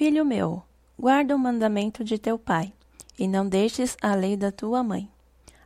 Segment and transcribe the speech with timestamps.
[0.00, 0.62] Filho meu,
[0.98, 2.72] guarda o mandamento de teu pai,
[3.18, 5.10] e não deixes a lei da tua mãe.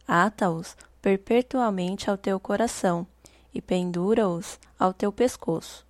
[0.09, 3.06] Ata-os perpetuamente ao teu coração,
[3.55, 5.86] e pendura-os ao teu pescoço.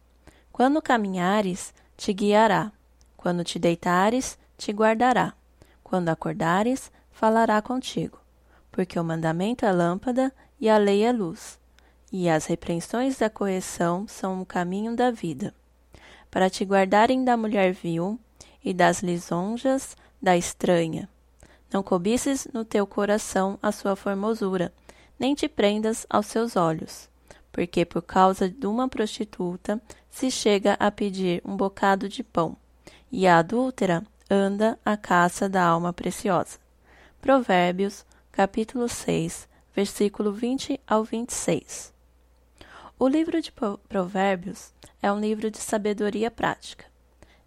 [0.53, 2.71] Quando caminhares, te guiará.
[3.17, 5.33] Quando te deitares, te guardará.
[5.83, 8.19] Quando acordares, falará contigo.
[8.71, 10.31] Porque o mandamento é lâmpada
[10.61, 11.59] e a lei é luz.
[12.13, 15.55] E as repreensões da correção são o caminho da vida.
[16.31, 18.21] Para te guardarem da mulher vil
[18.65, 21.09] e das lisonjas da estranha.
[21.73, 24.73] Não cobices no teu coração a sua formosura,
[25.19, 27.09] nem te prendas aos seus olhos
[27.55, 32.57] porque por causa de uma prostituta se chega a pedir um bocado de pão,
[33.13, 36.59] e a adúltera anda à caça da alma preciosa.
[37.21, 41.95] Provérbios, capítulo 6, versículo 20 ao 26.
[42.99, 43.53] O livro de
[43.89, 46.87] Provérbios é um livro de sabedoria prática.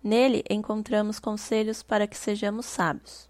[0.08, 3.28] Nele encontramos conselhos para que sejamos sábios.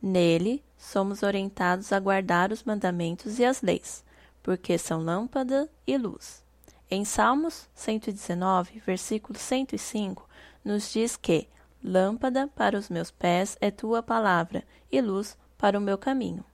[0.00, 4.04] Nele somos orientados a guardar os mandamentos e as leis
[4.40, 6.44] porque são lâmpada e luz.
[6.88, 10.28] Em Salmos 119, versículo 105,
[10.64, 11.48] nos diz que
[11.82, 16.44] lâmpada para os meus pés é tua palavra e luz para o meu caminho.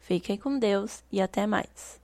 [0.00, 2.01] Fiquem com Deus e até mais.